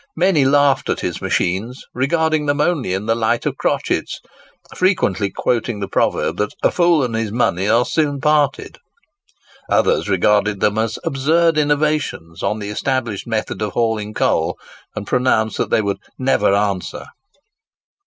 [0.17, 5.87] Many laughed at his machines, regarding them only in the light of crotchets,—frequently quoting the
[5.87, 8.79] proverb that "a fool and his money are soon parted."
[9.69, 14.57] Others regarded them as absurd innovations on the established method of hauling coal;
[14.95, 17.05] and pronounced that they would "never answer."